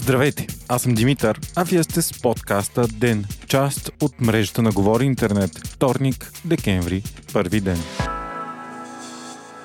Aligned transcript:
Здравейте, 0.00 0.46
аз 0.68 0.82
съм 0.82 0.94
Димитър, 0.94 1.40
а 1.56 1.64
вие 1.64 1.82
сте 1.82 2.02
с 2.02 2.20
подкаста 2.22 2.88
ДЕН, 2.88 3.24
част 3.46 3.90
от 4.02 4.20
мрежата 4.20 4.62
на 4.62 4.70
Говори 4.70 5.04
Интернет. 5.04 5.50
Вторник, 5.66 6.32
декември, 6.44 7.02
първи 7.32 7.60
ден. 7.60 7.78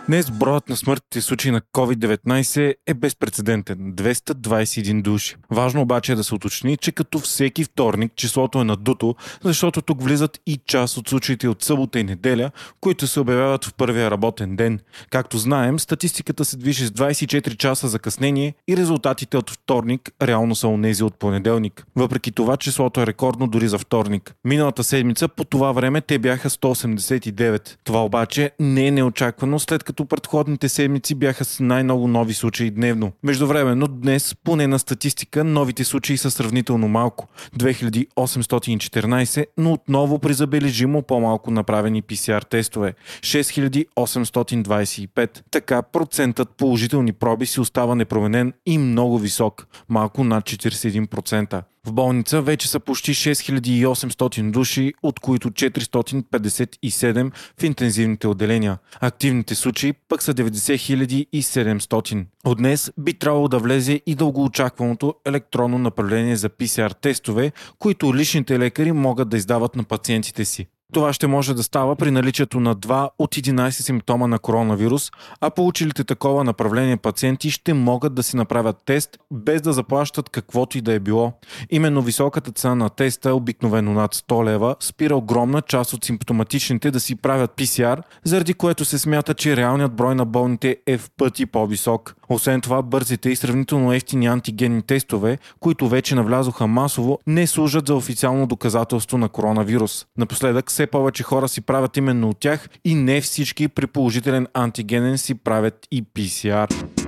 Днес 0.09 0.31
броят 0.31 0.69
на 0.69 0.75
смъртните 0.75 1.21
случаи 1.21 1.51
на 1.51 1.61
COVID-19 1.61 2.75
е 2.87 2.93
безпредседентен– 2.93 3.93
221 3.95 5.01
души. 5.01 5.35
Важно 5.51 5.81
обаче 5.81 6.11
е 6.11 6.15
да 6.15 6.23
се 6.23 6.35
уточни, 6.35 6.77
че 6.77 6.91
като 6.91 7.19
всеки 7.19 7.63
вторник 7.63 8.11
числото 8.15 8.61
е 8.61 8.63
надуто, 8.63 9.15
защото 9.43 9.81
тук 9.81 10.03
влизат 10.03 10.39
и 10.45 10.59
част 10.65 10.97
от 10.97 11.09
случаите 11.09 11.47
от 11.47 11.63
събота 11.63 11.99
и 11.99 12.03
неделя, 12.03 12.51
които 12.81 13.07
се 13.07 13.19
обявяват 13.19 13.65
в 13.65 13.73
първия 13.73 14.11
работен 14.11 14.55
ден. 14.55 14.79
Както 15.09 15.37
знаем, 15.37 15.79
статистиката 15.79 16.45
се 16.45 16.57
движи 16.57 16.87
с 16.87 16.91
24 16.91 17.57
часа 17.57 17.87
закъснение 17.87 18.53
и 18.67 18.77
резултатите 18.77 19.37
от 19.37 19.49
вторник 19.49 20.11
реално 20.21 20.55
са 20.55 20.67
онези 20.67 21.03
от 21.03 21.19
понеделник. 21.19 21.85
Въпреки 21.95 22.31
това 22.31 22.57
числото 22.57 23.01
е 23.01 23.07
рекордно 23.07 23.47
дори 23.47 23.67
за 23.67 23.77
вторник. 23.77 24.35
Миналата 24.45 24.83
седмица 24.83 25.27
по 25.27 25.43
това 25.43 25.71
време 25.71 26.01
те 26.01 26.19
бяха 26.19 26.49
189. 26.49 27.75
Това 27.83 28.05
обаче 28.05 28.51
не 28.59 28.87
е 28.87 28.91
неочаквано 28.91 29.59
след 29.59 29.83
като 29.83 29.98
като 29.99 30.07
предходните 30.07 30.69
седмици 30.69 31.15
бяха 31.15 31.45
с 31.45 31.59
най-много 31.59 32.07
нови 32.07 32.33
случаи 32.33 32.71
дневно. 32.71 33.11
Междувременно 33.23 33.87
днес, 33.87 34.35
поне 34.43 34.67
на 34.67 34.79
статистика, 34.79 35.43
новите 35.43 35.83
случаи 35.83 36.17
са 36.17 36.31
сравнително 36.31 36.87
малко. 36.87 37.27
2814, 37.57 39.45
но 39.57 39.73
отново 39.73 40.19
при 40.19 40.33
забележимо 40.33 41.01
по-малко 41.01 41.51
направени 41.51 42.03
PCR 42.03 42.49
тестове. 42.49 42.93
6825. 43.21 45.39
Така 45.51 45.81
процентът 45.81 46.49
положителни 46.57 47.13
проби 47.13 47.45
си 47.45 47.59
остава 47.59 47.95
непроменен 47.95 48.53
и 48.65 48.77
много 48.77 49.17
висок, 49.17 49.67
малко 49.89 50.23
над 50.23 50.43
41%. 50.43 51.63
В 51.87 51.93
болница 51.93 52.41
вече 52.41 52.67
са 52.67 52.79
почти 52.79 53.13
6800 53.13 54.51
души, 54.51 54.93
от 55.03 55.19
които 55.19 55.49
457 55.49 57.31
в 57.59 57.63
интензивните 57.63 58.27
отделения. 58.27 58.77
Активните 58.99 59.55
случаи 59.55 59.93
пък 59.93 60.23
са 60.23 60.33
90 60.33 61.27
700. 61.33 62.25
От 62.45 62.57
днес 62.57 62.91
би 62.99 63.13
трябвало 63.13 63.47
да 63.47 63.59
влезе 63.59 64.01
и 64.05 64.15
дългоочакваното 64.15 65.15
електронно 65.25 65.77
направление 65.77 66.35
за 66.35 66.49
ПСР 66.49 66.93
тестове, 67.01 67.51
които 67.79 68.15
личните 68.15 68.59
лекари 68.59 68.91
могат 68.91 69.29
да 69.29 69.37
издават 69.37 69.75
на 69.75 69.83
пациентите 69.83 70.45
си. 70.45 70.67
Това 70.93 71.13
ще 71.13 71.27
може 71.27 71.53
да 71.53 71.63
става 71.63 71.95
при 71.95 72.11
наличието 72.11 72.59
на 72.59 72.75
2 72.75 73.09
от 73.19 73.35
11 73.35 73.69
симптома 73.69 74.27
на 74.27 74.39
коронавирус, 74.39 75.11
а 75.41 75.49
получилите 75.49 76.03
такова 76.03 76.43
направление 76.43 76.97
пациенти 76.97 77.51
ще 77.51 77.73
могат 77.73 78.13
да 78.13 78.23
си 78.23 78.37
направят 78.37 78.77
тест 78.85 79.17
без 79.31 79.61
да 79.61 79.73
заплащат 79.73 80.29
каквото 80.29 80.77
и 80.77 80.81
да 80.81 80.93
е 80.93 80.99
било. 80.99 81.33
Именно 81.69 82.01
високата 82.01 82.51
цена 82.51 82.75
на 82.75 82.89
теста, 82.89 83.35
обикновено 83.35 83.93
над 83.93 84.15
100 84.15 84.45
лева, 84.45 84.75
спира 84.79 85.15
огромна 85.15 85.61
част 85.61 85.93
от 85.93 86.05
симптоматичните 86.05 86.91
да 86.91 86.99
си 86.99 87.15
правят 87.15 87.51
PCR, 87.57 88.01
заради 88.23 88.53
което 88.53 88.85
се 88.85 88.99
смята, 88.99 89.33
че 89.33 89.57
реалният 89.57 89.93
брой 89.93 90.15
на 90.15 90.25
болните 90.25 90.77
е 90.87 90.97
в 90.97 91.09
пъти 91.17 91.45
по-висок. 91.45 92.18
Освен 92.29 92.61
това, 92.61 92.81
бързите 92.81 93.29
и 93.29 93.35
сравнително 93.35 93.93
ефтини 93.93 94.27
антигенни 94.27 94.81
тестове, 94.81 95.37
които 95.59 95.89
вече 95.89 96.15
навлязоха 96.15 96.67
масово, 96.67 97.19
не 97.27 97.47
служат 97.47 97.87
за 97.87 97.95
официално 97.95 98.47
доказателство 98.47 99.17
на 99.17 99.29
коронавирус. 99.29 100.05
Напоследък 100.17 100.69
все 100.69 100.87
повече 100.87 101.23
хора 101.23 101.47
си 101.47 101.61
правят 101.61 101.97
именно 101.97 102.29
от 102.29 102.39
тях 102.39 102.69
и 102.85 102.95
не 102.95 103.21
всички 103.21 103.67
при 103.67 103.87
положителен 103.87 104.47
антигенен 104.53 105.17
си 105.17 105.35
правят 105.35 105.87
и 105.91 106.03
PCR. 106.03 106.98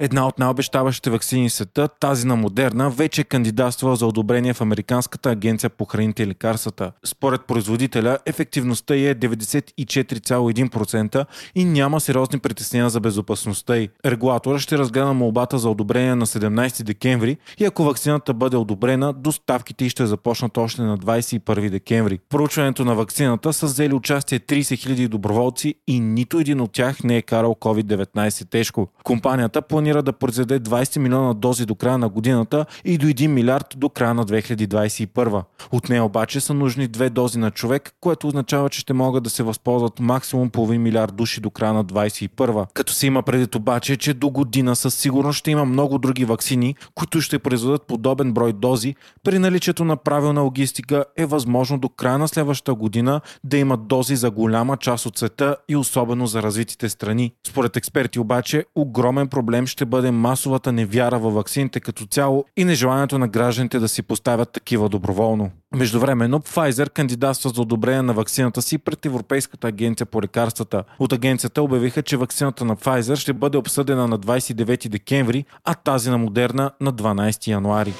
Една 0.00 0.26
от 0.26 0.38
най-обещаващите 0.38 1.10
вакцини 1.10 1.48
в 1.48 1.52
света, 1.52 1.88
тази 2.00 2.26
на 2.26 2.36
Модерна, 2.36 2.90
вече 2.90 3.20
е 3.20 3.24
кандидатствала 3.24 3.96
за 3.96 4.06
одобрение 4.06 4.54
в 4.54 4.60
Американската 4.60 5.30
агенция 5.30 5.70
по 5.70 5.84
храните 5.84 6.22
и 6.22 6.26
лекарствата. 6.26 6.92
Според 7.04 7.44
производителя, 7.44 8.18
ефективността 8.26 8.94
е 8.94 9.14
94,1% 9.14 11.26
и 11.54 11.64
няма 11.64 12.00
сериозни 12.00 12.38
притеснения 12.38 12.90
за 12.90 13.00
безопасността 13.00 13.76
й. 13.76 13.88
Регулатора 14.06 14.58
ще 14.58 14.78
разгледа 14.78 15.12
молбата 15.12 15.58
за 15.58 15.70
одобрение 15.70 16.14
на 16.14 16.26
17 16.26 16.82
декември 16.82 17.36
и 17.58 17.64
ако 17.64 17.84
вакцината 17.84 18.34
бъде 18.34 18.56
одобрена, 18.56 19.12
доставките 19.12 19.88
ще 19.88 20.06
започнат 20.06 20.56
още 20.56 20.82
на 20.82 20.98
21 20.98 21.70
декември. 21.70 22.18
Проучването 22.28 22.84
на 22.84 22.94
вакцината 22.94 23.52
са 23.52 23.66
взели 23.66 23.94
участие 23.94 24.38
30 24.38 24.60
000 24.60 25.08
доброволци 25.08 25.74
и 25.86 26.00
нито 26.00 26.38
един 26.38 26.60
от 26.60 26.72
тях 26.72 27.04
не 27.04 27.16
е 27.16 27.22
карал 27.22 27.56
COVID-19 27.60 28.50
тежко. 28.50 28.88
Компанията 29.04 29.62
планира 29.62 29.87
планира 29.88 30.02
да 30.02 30.12
произведе 30.12 30.60
20 30.60 30.98
милиона 30.98 31.34
дози 31.34 31.66
до 31.66 31.74
края 31.74 31.98
на 31.98 32.08
годината 32.08 32.66
и 32.84 32.98
до 32.98 33.06
1 33.06 33.26
милиард 33.26 33.66
до 33.76 33.88
края 33.88 34.14
на 34.14 34.24
2021. 34.24 35.42
От 35.72 35.88
нея 35.88 36.04
обаче 36.04 36.40
са 36.40 36.54
нужни 36.54 36.88
две 36.88 37.10
дози 37.10 37.38
на 37.38 37.50
човек, 37.50 37.94
което 38.00 38.28
означава, 38.28 38.68
че 38.68 38.80
ще 38.80 38.92
могат 38.92 39.24
да 39.24 39.30
се 39.30 39.42
възползват 39.42 40.00
максимум 40.00 40.50
половин 40.50 40.82
милиард 40.82 41.16
души 41.16 41.40
до 41.40 41.50
края 41.50 41.72
на 41.72 41.84
2021. 41.84 42.66
Като 42.74 42.92
се 42.92 43.06
има 43.06 43.22
предвид 43.22 43.54
обаче, 43.54 43.96
че 43.96 44.14
до 44.14 44.30
година 44.30 44.76
със 44.76 44.94
сигурност 44.94 45.38
ще 45.38 45.50
има 45.50 45.64
много 45.64 45.98
други 45.98 46.24
вакцини, 46.24 46.74
които 46.94 47.20
ще 47.20 47.38
произведат 47.38 47.86
подобен 47.86 48.32
брой 48.32 48.52
дози, 48.52 48.94
при 49.24 49.38
наличието 49.38 49.84
на 49.84 49.96
правилна 49.96 50.40
логистика 50.40 51.04
е 51.16 51.26
възможно 51.26 51.78
до 51.78 51.88
края 51.88 52.18
на 52.18 52.28
следващата 52.28 52.74
година 52.74 53.20
да 53.44 53.56
има 53.58 53.76
дози 53.76 54.16
за 54.16 54.30
голяма 54.30 54.76
част 54.76 55.06
от 55.06 55.18
света 55.18 55.56
и 55.68 55.76
особено 55.76 56.26
за 56.26 56.42
развитите 56.42 56.88
страни. 56.88 57.32
Според 57.46 57.76
експерти 57.76 58.18
обаче, 58.18 58.64
огромен 58.74 59.28
проблем 59.28 59.66
ще 59.66 59.77
ще 59.78 59.84
бъде 59.84 60.10
масовата 60.10 60.72
невяра 60.72 61.18
във 61.18 61.34
ваксините 61.34 61.80
като 61.80 62.06
цяло 62.06 62.44
и 62.56 62.64
нежеланието 62.64 63.18
на 63.18 63.28
гражданите 63.28 63.78
да 63.78 63.88
си 63.88 64.02
поставят 64.02 64.52
такива 64.52 64.88
доброволно. 64.88 65.50
Междувременно, 65.76 66.40
Pfizer 66.40 66.90
кандидатства 66.90 67.50
за 67.50 67.62
одобрение 67.62 68.02
на 68.02 68.12
вакцината 68.12 68.62
си 68.62 68.78
пред 68.78 69.06
Европейската 69.06 69.68
агенция 69.68 70.06
по 70.06 70.22
лекарствата. 70.22 70.84
От 70.98 71.12
агенцията 71.12 71.62
обявиха, 71.62 72.02
че 72.02 72.16
вакцината 72.16 72.64
на 72.64 72.76
Pfizer 72.76 73.16
ще 73.16 73.32
бъде 73.32 73.58
обсъдена 73.58 74.08
на 74.08 74.18
29 74.18 74.88
декември, 74.88 75.44
а 75.64 75.74
тази 75.74 76.10
на 76.10 76.18
Модерна 76.18 76.70
на 76.80 76.92
12 76.92 77.46
януари. 77.46 77.94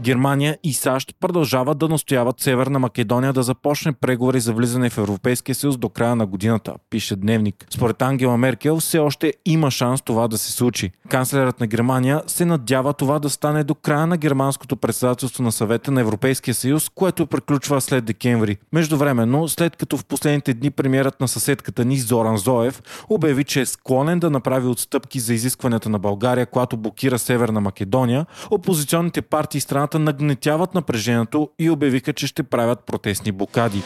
Германия 0.00 0.58
и 0.62 0.72
САЩ 0.72 1.14
продължават 1.20 1.78
да 1.78 1.88
настояват 1.88 2.40
Северна 2.40 2.78
Македония 2.78 3.32
да 3.32 3.42
започне 3.42 3.92
преговори 3.92 4.40
за 4.40 4.52
влизане 4.52 4.90
в 4.90 4.98
Европейския 4.98 5.54
съюз 5.54 5.76
до 5.76 5.88
края 5.88 6.16
на 6.16 6.26
годината, 6.26 6.74
пише 6.90 7.16
Дневник. 7.16 7.66
Според 7.70 8.02
Ангела 8.02 8.38
Меркел 8.38 8.80
все 8.80 8.98
още 8.98 9.32
има 9.46 9.70
шанс 9.70 10.02
това 10.02 10.28
да 10.28 10.38
се 10.38 10.52
случи. 10.52 10.90
Канцлерът 11.08 11.60
на 11.60 11.66
Германия 11.66 12.22
се 12.26 12.44
надява 12.44 12.92
това 12.92 13.18
да 13.18 13.30
стане 13.30 13.64
до 13.64 13.74
края 13.74 14.06
на 14.06 14.16
германското 14.16 14.76
председателство 14.76 15.42
на 15.42 15.52
съвета 15.52 15.90
на 15.90 16.00
Европейския 16.00 16.54
съюз, 16.54 16.88
което 16.94 17.26
приключва 17.26 17.80
след 17.80 18.04
декември. 18.04 18.56
Междувременно, 18.72 19.48
след 19.48 19.76
като 19.76 19.96
в 19.96 20.04
последните 20.04 20.54
дни 20.54 20.70
премиерът 20.70 21.20
на 21.20 21.28
съседката 21.28 21.84
ни 21.84 21.98
Зоран 21.98 22.36
Зоев 22.36 22.82
обяви, 23.08 23.44
че 23.44 23.60
е 23.60 23.66
склонен 23.66 24.18
да 24.18 24.30
направи 24.30 24.66
отстъпки 24.66 25.20
за 25.20 25.34
изискванията 25.34 25.88
на 25.88 25.98
България, 25.98 26.46
която 26.46 26.76
блокира 26.76 27.18
Северна 27.18 27.60
Македония, 27.60 28.26
опозиционните 28.50 29.22
партии 29.22 29.60
страната 29.60 29.83
хората 29.84 29.98
нагнетяват 29.98 30.74
напрежението 30.74 31.50
и 31.58 31.70
обявиха, 31.70 32.12
че 32.12 32.26
ще 32.26 32.42
правят 32.42 32.78
протестни 32.86 33.32
блокади. 33.32 33.82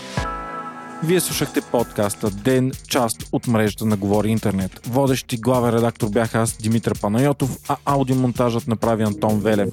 Вие 1.04 1.20
слушахте 1.20 1.60
подкаста 1.60 2.31
Ден, 2.31 2.72
част 2.88 3.28
от 3.32 3.47
мрежата 3.47 3.84
на 3.84 3.97
Говори 3.97 4.28
Интернет. 4.28 4.87
Водещи 4.87 5.37
главен 5.37 5.75
редактор 5.75 6.08
бях 6.10 6.34
аз, 6.34 6.53
Димитър 6.53 7.00
Панайотов, 7.00 7.56
а 7.69 7.76
аудиомонтажът 7.84 8.69
направи 8.69 9.03
Антон 9.03 9.41
Велев. 9.41 9.69